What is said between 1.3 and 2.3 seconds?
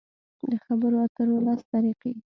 لس طریقې: